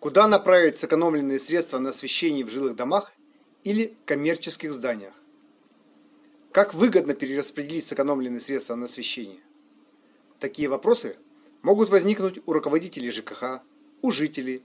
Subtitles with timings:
[0.00, 3.12] Куда направить сэкономленные средства на освещение в жилых домах
[3.64, 5.12] или коммерческих зданиях?
[6.52, 9.40] Как выгодно перераспределить сэкономленные средства на освещение?
[10.38, 11.18] Такие вопросы
[11.60, 13.60] могут возникнуть у руководителей ЖКХ,
[14.00, 14.62] у жителей,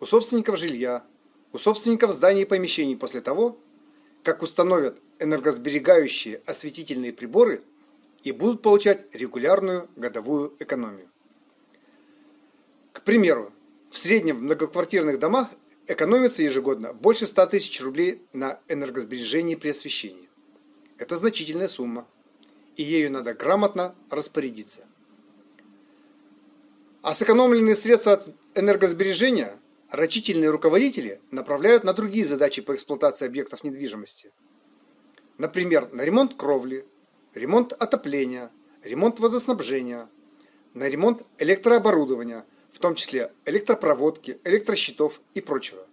[0.00, 1.04] у собственников жилья,
[1.52, 3.58] у собственников зданий и помещений после того,
[4.22, 7.62] как установят энергосберегающие осветительные приборы
[8.24, 11.10] и будут получать регулярную годовую экономию.
[12.94, 13.52] К примеру,
[13.90, 15.50] в среднем в многоквартирных домах
[15.86, 20.28] экономится ежегодно больше 100 тысяч рублей на энергосбережении при освещении.
[20.96, 22.06] Это значительная сумма,
[22.76, 24.86] и ею надо грамотно распорядиться.
[27.02, 29.58] А сэкономленные средства от энергосбережения
[29.88, 34.30] рачительные руководители направляют на другие задачи по эксплуатации объектов недвижимости.
[35.38, 36.86] Например, на ремонт кровли,
[37.34, 38.50] ремонт отопления,
[38.84, 40.08] ремонт водоснабжения,
[40.74, 45.86] на ремонт электрооборудования, в том числе электропроводки, электрощитов и прочего.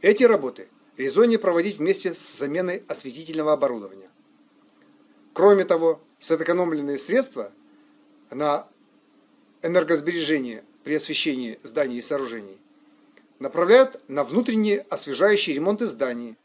[0.00, 4.10] Эти работы резоннее проводить вместе с заменой осветительного оборудования.
[5.32, 7.52] Кроме того, сэкономленные средства
[8.30, 8.68] на
[9.62, 12.58] энергосбережение при освещении зданий и сооружений
[13.38, 16.36] направляют на внутренние освежающие ремонты зданий,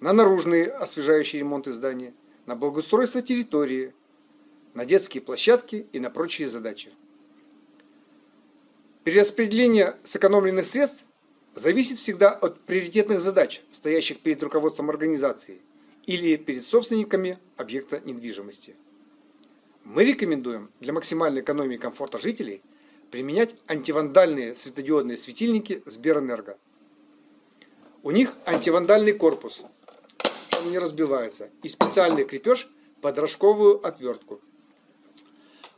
[0.00, 2.14] на наружные освежающие ремонты зданий,
[2.46, 3.94] на благоустройство территории,
[4.74, 6.92] на детские площадки и на прочие задачи.
[9.06, 11.04] Перераспределение сэкономленных средств
[11.54, 15.60] зависит всегда от приоритетных задач, стоящих перед руководством организации
[16.06, 18.74] или перед собственниками объекта недвижимости.
[19.84, 22.62] Мы рекомендуем для максимальной экономии комфорта жителей–
[23.12, 26.58] применять антивандальные светодиодные светильники Сберэнерго.
[28.02, 29.62] У них антивандальный корпус,
[30.58, 32.68] он не разбивается, и специальный крепеж
[33.00, 34.40] под рожковую отвертку.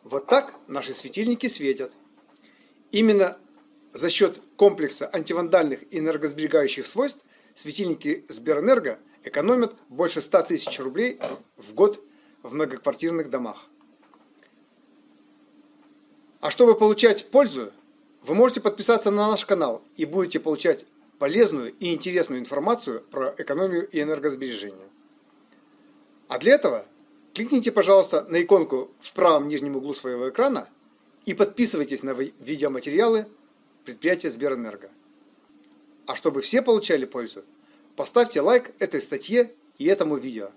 [0.02, 1.92] Вот так наши светильники светят.
[2.90, 3.36] Именно
[3.92, 11.20] за счет комплекса антивандальных и энергосберегающих свойств светильники Сберэнерго экономят больше 100 тысяч рублей
[11.56, 12.02] в год
[12.42, 13.66] в многоквартирных домах.
[16.40, 17.72] А чтобы получать пользу,
[18.22, 20.84] вы можете подписаться на наш канал и будете получать
[21.18, 24.88] полезную и интересную информацию про экономию и энергосбережение.
[26.28, 26.84] А для этого
[27.34, 30.68] кликните, пожалуйста, на иконку в правом нижнем углу своего экрана
[31.28, 33.26] и подписывайтесь на видеоматериалы
[33.84, 34.90] предприятия Сберэнерго.
[36.06, 37.44] А чтобы все получали пользу,
[37.96, 40.52] поставьте лайк этой статье и этому видео.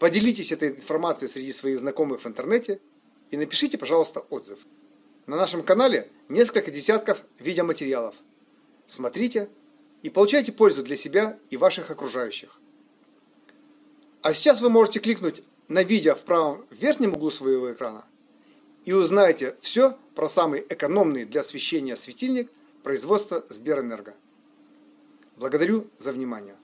[0.00, 2.80] Поделитесь этой информацией среди своих знакомых в интернете
[3.30, 4.58] и напишите, пожалуйста, отзыв.
[5.26, 8.16] На нашем канале несколько десятков видеоматериалов.
[8.88, 9.50] Смотрите
[10.02, 12.58] и получайте пользу для себя и ваших окружающих.
[14.22, 18.04] А сейчас вы можете кликнуть на видео в правом верхнем углу своего экрана
[18.84, 22.50] и узнаете все про самый экономный для освещения светильник
[22.82, 24.14] производства Сберэнерго.
[25.36, 26.56] Благодарю за внимание.